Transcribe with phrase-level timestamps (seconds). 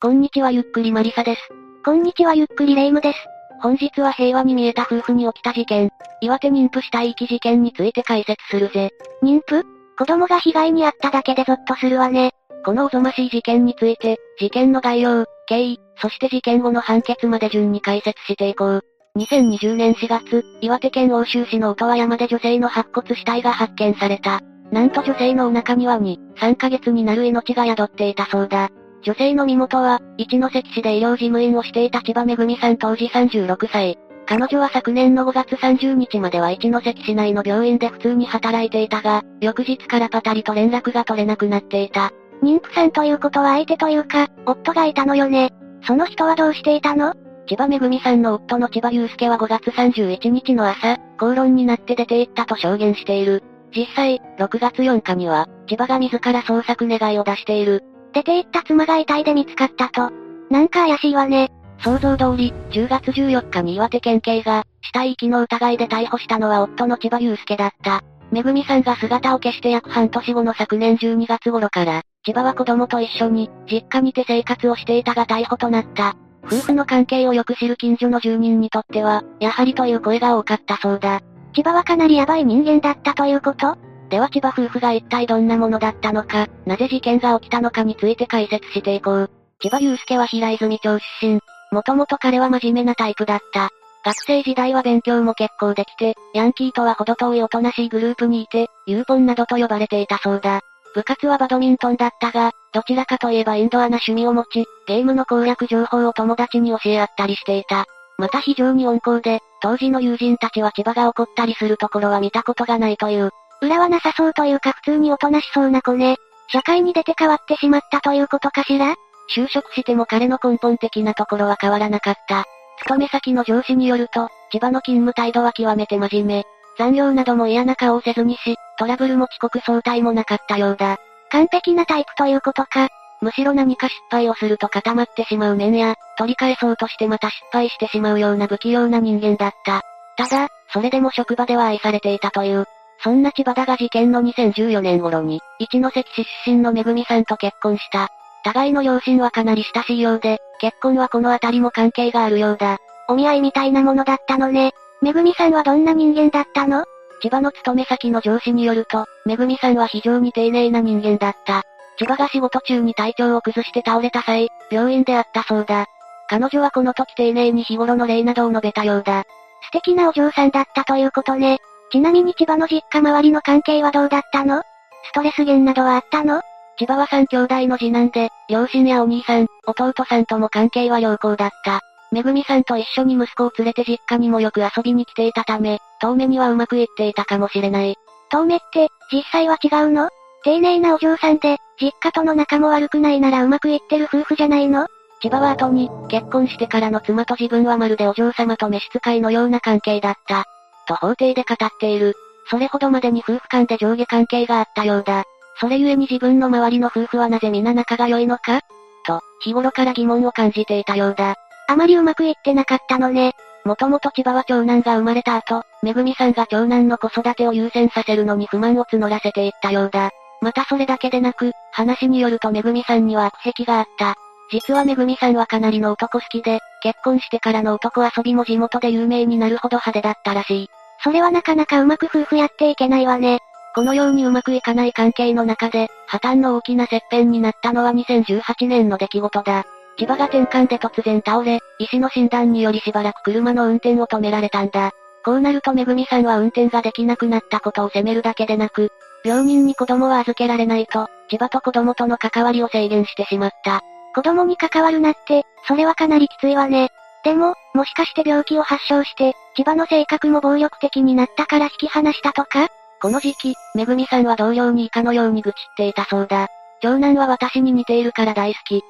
[0.00, 1.40] こんにちはゆっくりマリサです。
[1.84, 3.18] こんにちはゆっくりレイムです。
[3.60, 5.90] 本日は平和に見えた夫婦に起きた事件、
[6.20, 8.90] 岩手妊婦死体遺棄事件について解説するぜ。
[9.24, 9.64] 妊婦？
[9.98, 12.30] 子供が被害に遭っただけでゾッとするわね。
[12.64, 18.84] このおぞましい事件について、事件の概要、経緯、そして事件後の判決まで順に解説していこう。
[19.16, 24.42] 2020年4月、岩手県奥州市の音羽山で女性の白骨死体が発見された。
[24.70, 28.70] なんと女性のお腹には2、3ヶ月になる命が宿っていたそうだ。
[29.02, 33.98] 女性の身元は、一関市で医療事務員をしていた千葉めぐみさん当時36歳。
[34.26, 42.12] 彼女は昨年の5月30日までは一関市内の病院で普通に働いていたが、翌日からパタリと連絡が取れなくなっていた。
[42.42, 45.50] 妊婦さんということは相手というか、夫がいたのよね。
[45.82, 47.14] その人はどうしていたの？
[47.46, 53.42] 千葉めぐみさんの夫の千葉祐介は5月31日の朝、口論になって出て行ったと証言している。
[53.74, 57.82] 実際、6月4日には、千葉が自ら捜索願いを出している。
[58.12, 60.10] 出て行った妻が遺体で見つかったと。
[60.50, 61.50] なんか怪しいわね。
[61.80, 68.02] 想像通り、10月14日に岩手県警が、死体遺棄の疑いで逮捕したのは夫の千葉祐介だった。
[68.30, 76.16] めぐみさんが姿を消して約半年後の昨年12月頃から、千葉は子供と一緒に、実家にて生活をしていたが逮捕となった。
[76.44, 81.20] 夫婦の関係をよく知る近所の住人にとっては、やはりという声が多かったそうだ。
[81.54, 83.76] 千葉はかなりヤバい人間だったということ？
[84.10, 89.30] では千葉夫婦が一体どんなものだったのか、なぜ事件が起きたのかについて解説していこう。
[89.60, 91.40] 千葉祐介は平泉町出身。
[91.70, 93.70] もともと彼は真面目なタイプだった。
[94.04, 100.60] 学生時代は勉強も結構できて、ヤンキーとは程遠いおとなしいグループにいて、ユーポンなどと呼ばれていたそうだ。
[100.94, 107.84] 部活はバドミントンだったが、どちらかといえばインドアな趣味を持ち、ゲームの攻略情報を友達に教え合ったりしていた。
[108.16, 113.30] また非常に温厚で、当時の友人たちは千葉が怒ったりするところは見たことがないという。
[113.60, 116.16] 裏はなさそうというか普通におとなしそうな子ね。
[116.50, 118.94] 社会に出て変わってしまったということかしら？
[119.36, 122.44] 就職しても彼の根本的なところは変わらなかった。
[122.82, 126.44] 勤め先の上司によると、千葉の勤務態度は極めて真面目。
[126.78, 130.96] 残業なども嫌な顔をせずにし、トラブルも遅刻相対もなかったようだ。
[131.30, 132.88] 完璧なタイプということか。
[133.20, 139.82] むしろ何か失敗をすると固まってしまう面や、取り返そうとしてまた失敗してしまうような不器用な人間だった。
[140.16, 142.64] ただ、それでも職場では愛されていたという。
[143.02, 148.08] そんな千葉田が事件の2014年頃に、一関市出身のめぐみさんと結婚した。
[148.44, 152.78] 互いの両親はかなり親しいようで、結婚はこのあたりも関係があるようだ。
[153.08, 154.72] お見合いみたいなものだったのね。
[155.00, 156.84] めぐみさんはどんな人間だったの？
[157.20, 161.62] 千葉の勤め先の上司によると、めぐみさんは非常に丁寧な人間だった。
[161.98, 165.86] 千葉が仕事中に体調を崩して倒れた際、病院であったそうだ。
[166.28, 169.24] 彼女はこの時丁寧に日頃の礼などを述べたようだ。
[169.62, 171.58] 素敵なお嬢さんだったということね。
[171.90, 174.62] ちなみに千葉の実家周りの関係はどうだったの？
[175.04, 176.42] ストレス源などはあったの？
[176.78, 181.80] 千葉は三兄弟の次男で、両親やお兄さん、弟さんとも関係は良好だった。
[182.12, 187.96] めぐみさんと一緒に息子を連れて実家にもよく遊びに来ていたため、遠目にはうまくいっていたかもしれない。
[188.30, 190.08] 遠目って、実際は違うの？
[190.44, 194.86] 丁寧なお嬢さんで、実家との仲も悪くないならうまくいってる夫婦じゃないの？
[195.20, 200.44] 千葉は後に、結婚してからの妻と自分はまるでお嬢様と召使いのような関係だった。
[200.88, 202.14] と法廷で語っている。
[202.50, 205.24] それほどまでに夫婦間で上下関係があったようだ。
[205.60, 208.60] それゆえに自分の周りの夫婦はなぜ皆仲が良いのか？
[209.06, 211.36] と、日頃から疑問を感じていたようだ。
[211.68, 213.34] あまりうまくいってなかったのね。
[213.64, 220.10] もともと千葉は長男が生まれた後、めぐみさんが長男の子育てを優先させるのに不満を募らせていったようだ。
[220.40, 224.14] またそれだけでなく、話によるとめぐみさんには悪癖があった。
[224.50, 230.70] 実はめぐみさんはかなりの男好きで、結婚してからの男遊びも地元で有名になるほど派手だったらしい。
[231.02, 233.40] それはなかなかうまく夫婦やっていけないわね。
[233.74, 239.64] このようにうまくいかない関係の中で、破綻の大きな切片になったのは2018年の出来事だ。
[239.98, 244.92] 千葉が転換で突然倒れ、医師の診断によりしばらく車の運転を止められたんだ。
[245.24, 248.90] こうなるとめぐみさんは運転ができなくなったことを責めるだけでなく、
[249.24, 253.82] 病人に子供は預けられないと、千葉と子供との関わりを制限してしまった。
[254.14, 256.90] 子供に関わるなって、それはかなりきついわね。
[257.24, 262.66] でも、もしかして病気を発症して、千葉の性格も暴力的になったから引き離したとか？
[263.00, 266.48] この時期、めぐみさんは同僚に以下のように愚痴っていたそうだ。
[266.82, 268.82] 長男は私に似ているから大好き。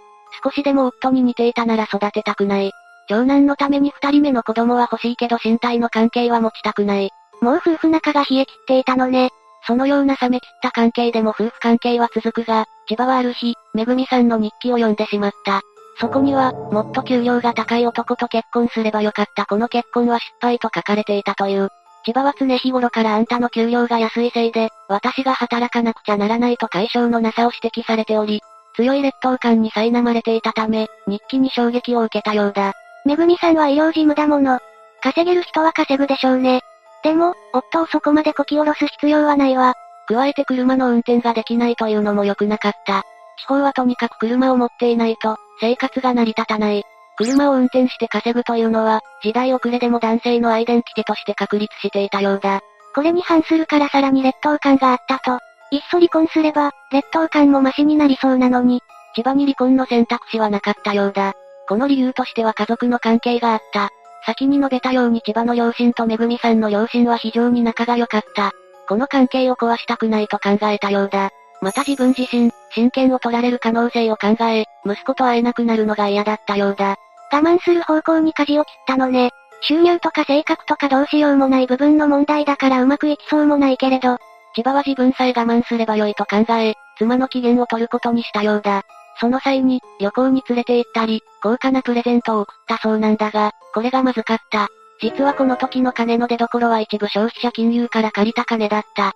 [0.43, 2.73] 少しでも夫に似ていたなら育てたくない。
[3.11, 7.11] 長男のために二人目の子供は欲しいけど身体の関係は持ちたくない。
[7.43, 9.29] もう夫婦仲が冷え切っていたのね。
[9.67, 15.61] そのような冷め切った関係でも夫婦関係は続くが、千葉はある日、めぐみさんの日記を読んでしまった。
[16.00, 21.70] そこには、もっと給料が高い男と結婚すればよかったこの結婚は失敗と書かれていたという。
[22.04, 28.40] 千葉は常日頃からあんたの給料が安いせいで、私が働かなくちゃならないと解消のなさを指摘されており、
[28.76, 32.72] 強い劣等感に苛まれていたため、日記に衝撃を受けたようだ。
[33.04, 34.60] めぐみさんは医療事務だもの。
[35.02, 36.60] 稼げる人は稼ぐでしょうね。
[37.02, 39.74] でも、夫をそこまでこき下ろす必要はないわ。
[40.06, 43.02] 加えて車の運転ができないというのも良くなかった。
[43.40, 46.84] 地方はとにかく車を持っていないと、生活が成り立たない。
[47.16, 52.60] 車を運転して稼ぐというのは、時代遅れでも男性のアイデンティティとして確立していたようだ。
[52.94, 55.38] これに反するからさらに劣等感があったと。
[55.70, 58.82] いっそ離婚すれば、劣等感もマシになりそうなのに。
[59.14, 61.34] 千葉に離婚の選択肢はなかったようだ。
[61.69, 63.90] この理由としては家族の関係があった。
[64.25, 68.52] 先に述べたように千葉の両親とめぐみさんの両親は非常に仲が良かった。
[68.88, 71.31] この関係を壊したくないと考えたようだ。
[71.60, 76.96] また自分自身、親権を取られる可能性を考え、息子と会えなくなるのが嫌だったようだ。
[77.32, 79.31] 我慢する方向に舵を切ったのね。
[79.60, 84.19] 収入とか性格とかどうしようもない部分の問題だからうまくいきそうもないけれど、
[84.55, 88.82] 千葉は自分さえ我慢すればよいと考え、妻の機嫌を取ることにしたようだ。
[89.20, 94.69] その際に、旅行に連れて行ったり、高価なプレゼントを送ったそうなんだが、これがまずかった。
[95.00, 99.14] 実はこの時の金の出所は一部消費者金融から借りた金だった。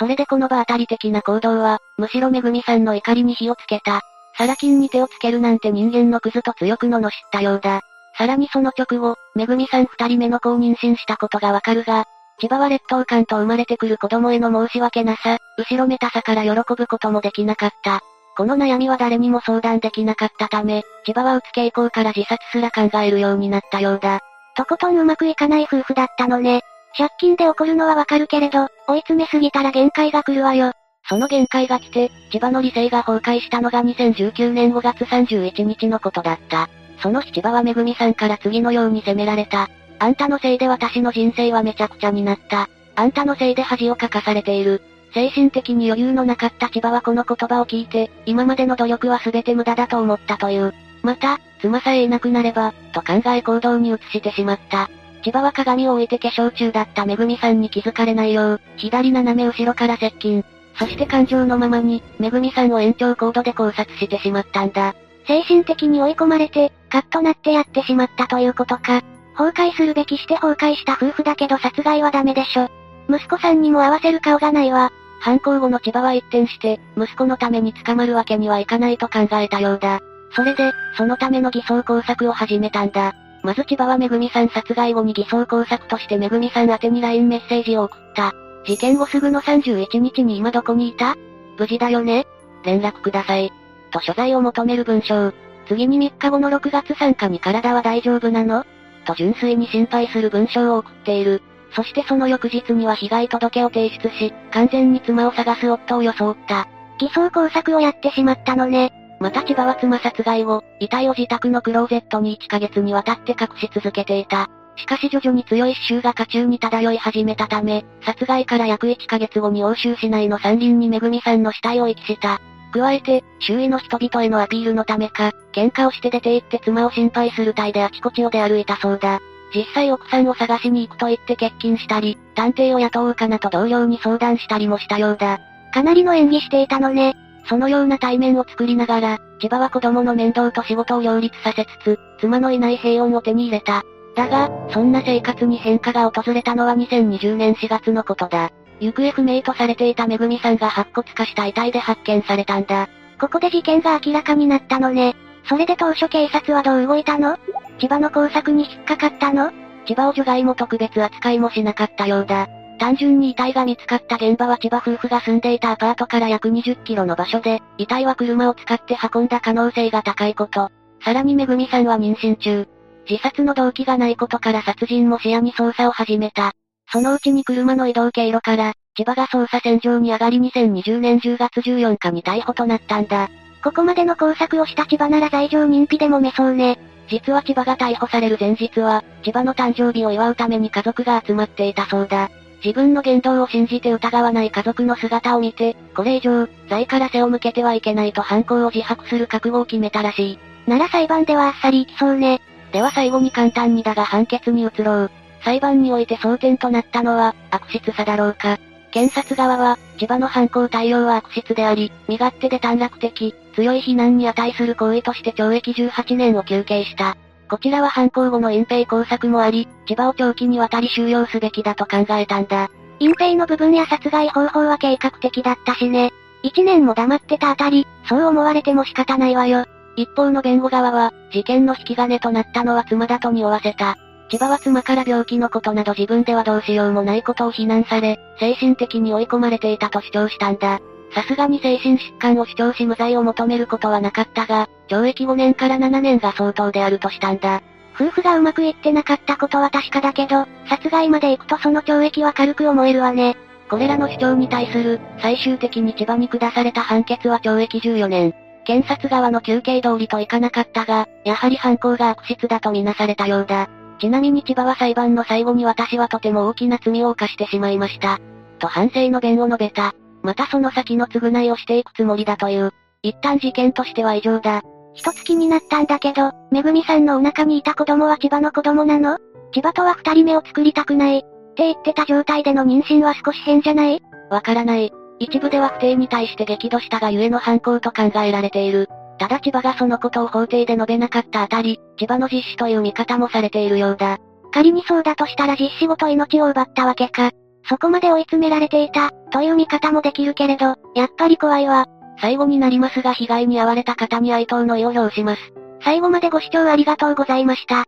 [0.00, 4.00] それでこの場当たり的な行動は、むしろめぐみさんの怒りに火をつけた。
[4.38, 7.82] サラ金に手をつけるなんて人間のクズと強く罵ったようだ。
[8.16, 12.06] さらにその直後、めぐみさん二人目の子を妊娠したことがわかるが、
[12.38, 18.00] 千葉は劣等感と生まれてくる子供への申し訳なさ、後ろめたさから喜ぶこともできなかった。
[18.38, 24.20] この悩みは誰にも相談できなかったため、千葉はうつ傾向から自殺すら考えるようになったようだ。
[24.56, 26.62] とことんうまくいかない夫婦だったのね。
[26.96, 30.72] 借金で怒るのはわかるけれど、追い詰めすぎたら限界が来るわよ。
[31.08, 36.68] その限界が来て、千葉の理性が崩壊したのが2019年5月31日のことだった。
[37.02, 39.68] その日千葉はめぐみさんから次のように責められた。
[39.98, 42.68] あんたのせいで私の人生はめちゃくちゃになった。
[42.96, 44.82] あんたのせいで恥をかかされている。
[45.12, 50.72] 精神的に余裕のなかった千葉はこの言葉を聞いて、今までの努力は全て無駄だと思ったという。
[51.02, 54.88] また、妻さえいなくなれば、と考え行動に移してしまった。
[55.20, 60.44] 千葉は鏡を置いて化粧中だっためぐみさんに気づかれないよう、左斜め後ろから接近。
[60.78, 64.94] そして感情のままに、めぐみさんを延長コードで考察してしまったんだ。
[65.26, 69.02] 精神的に追い込まれて、カッとなってやってしまったということか。
[69.36, 72.68] 崩壊するべきして崩壊した夫婦だけど殺害はダメでしょ。
[73.08, 74.90] 息子さんにも合わせる顔がないわ。
[75.20, 80.00] 犯行後の千葉は一転して、息子のために捕まるわけにはいかないと考えたようだ。
[80.34, 83.14] それで、そのための偽装工作を始めたんだ。
[83.42, 88.34] まず千葉はめぐみさん殺害後に偽装工作としてめぐみさん宛に LINE メッセージを送った。
[88.66, 91.16] 事件後すぐの31日に今どこにいた？
[91.58, 92.26] 無事だよね？
[92.64, 93.50] 連絡ください。
[93.90, 95.32] と所在を求める文章。
[95.66, 98.64] 次に3日後の6月3日に体は大丈夫なの？
[99.06, 101.42] と純粋に心配する文章を送っている。
[101.74, 106.68] そしてその翌日には被害届を提出し、完全に妻を探す夫を装った。
[106.98, 108.92] 偽装工作をやってしまったのね。
[109.20, 114.48] また千葉は妻殺害後、遺体を自宅のクローゼットに1ヶ月にわたって隠し続けていた。
[114.76, 122.40] しかし徐々に強い死臭が家中に漂い始めたため、殺害から約1ヶ月後に欧州市内の山林にめぐみさんの死体を遺棄した。
[122.72, 129.20] 加えて、周囲の人々へのアピールのためか、喧嘩をして出て行って妻を心配する体であちこちを出歩いたそうだ。
[129.54, 135.40] 実際奥さんを探しに行くと言って欠勤したり、探偵を雇うかなと同僚に相談したりもしたようだ。
[135.74, 137.14] かなりの演技していたのね。
[137.46, 143.82] そのような対面を作りながら、千葉は子供の面倒と仕事を両立させつつ、妻のいない平穏を手に入れた。
[144.14, 148.50] だが、そんな生活に変化が訪れたのは2020年4月のことだ。
[148.80, 152.88] 行方不明とされていためぐみさんが白骨化した遺体で発見されたんだ。
[153.20, 155.14] ここで事件が明らかになったのね。
[155.48, 157.38] それで当初警察はどう動いたの？
[157.78, 159.52] 千葉の工作に引っかかったの？
[159.86, 162.48] 千葉を除外も特別扱いもしなかったようだ。
[162.80, 170.70] 単純に遺体が見つかった現場は千葉夫婦が住んでいたアパートから約20キロの場所で、遺体は車を使って運んだ可能性が高いこと。
[171.04, 172.66] さらにめぐみさんは妊娠中。
[173.08, 176.52] 自殺の動機がないことから殺人も視野に捜査を始めた。
[176.90, 183.28] そのうちに車の移動経路から、千葉が捜査線上に上がり2020年10月14日に逮捕となったんだ。
[183.62, 186.78] ここまでの工作をした千葉なら罪状認否でもめそうね。
[187.10, 192.30] 実は千葉が逮捕される前日は、千葉の誕生日を祝うために家族が集まっていたそうだ。
[192.64, 200.38] 自分の言動を信じて疑わない家族の姿を見て、これ以上、罪から背を向けてはいけないと犯行を自白する覚悟を決めたらしい。
[200.66, 202.40] なら裁判ではあっさりいきそうね。
[202.72, 205.10] では最後に簡単にだが判決に移ろう。
[205.42, 208.58] 裁判において争点となったのは、悪質さだろうか。
[208.90, 217.16] 検察側は、千葉の犯行対応は悪質であり、身勝手で短絡的、強い非難に値する行為として懲役18年を求刑した。
[217.50, 222.70] こちらは犯行後の隠蔽工作もあり、千葉を長期にわたり収容すべきだと考えたんだ。
[223.00, 226.12] 隠蔽の部分や殺害方法は計画的だったしね。
[226.44, 229.64] 一年も黙ってたあたり、そう思われても仕方ないわよ。
[229.96, 233.96] 一方の弁護側は、事件の引き金となったのは妻だと匂わせた。
[234.30, 240.80] 千葉は妻から病気のことなど自分ではどうしようもないことを非難され、精神的に追い込まれていたと主張したんだ。
[241.14, 247.62] さすがに精神疾患を主張し無罪を求めることはなかったが、懲役5年から7年が相当であるとしたんだ。
[247.94, 253.36] 夫婦がうまくいってなかったことは確かだけど、殺害まで行くとその懲役は軽く思えるわね。
[253.68, 258.34] これらの主張に対する、最終的に千葉に下された判決は懲役14年。
[258.64, 263.68] 検察側の休憩通りといかなかったが、やはり犯行が悪質だとみなされたようだ。
[264.00, 268.18] ちなみに千葉は裁判の最後に私はとても大きな罪を犯してしまいました。
[268.58, 269.94] と反省の弁を述べた。
[270.22, 272.72] またその先の償いをしていくつもりだという。
[273.02, 274.62] 一旦事件としては異常だ。
[274.94, 279.18] 一つ気になったんだけど、めぐみさんのお腹にいた子供は千葉の子供なの？
[279.52, 281.18] 千葉とは二人目を作りたくない。
[281.18, 281.22] っ
[281.54, 284.02] て言ってた状態での妊娠は少し変じゃない？
[284.30, 284.92] わからない。
[285.18, 288.88] 一部では不定に対して激怒したがゆえの犯行と考えられている。
[289.18, 294.18] ただ千葉がそのことを法廷で述べなかったあたり、千葉の実施という見方もされているようだ。
[294.52, 297.30] 仮にそうだとしたら実施ごと命を奪ったわけか。
[297.68, 301.86] そこまで追い詰められていた、という見方もできるけれど、やっぱり怖いわ。
[302.20, 305.52] 最後になりますが被害に遭われた方に哀悼の意を表します。
[305.82, 307.86] 最後までご視聴ありがとうございました。